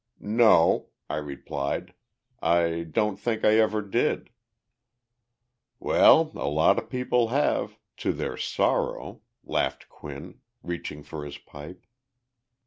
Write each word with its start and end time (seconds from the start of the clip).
"No," 0.19 0.87
I 1.11 1.17
replied, 1.17 1.93
"I 2.41 2.87
don't 2.89 3.17
think 3.17 3.45
I 3.45 3.57
ever 3.59 3.83
did." 3.83 4.31
"Well, 5.79 6.31
a 6.33 6.47
lot 6.47 6.79
of 6.79 6.89
people 6.89 7.27
have 7.27 7.77
to 7.97 8.11
their 8.11 8.35
sorrow," 8.35 9.21
laughed 9.43 9.89
Quinn, 9.89 10.39
reaching 10.63 11.03
for 11.03 11.23
his 11.23 11.37
pipe. 11.37 11.85